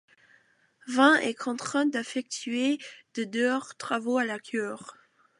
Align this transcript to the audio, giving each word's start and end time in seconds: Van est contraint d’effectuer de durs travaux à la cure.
Van 0.87 1.13
est 1.13 1.35
contraint 1.35 1.85
d’effectuer 1.85 2.79
de 3.13 3.23
durs 3.23 3.75
travaux 3.77 4.17
à 4.17 4.25
la 4.25 4.39
cure. 4.39 4.97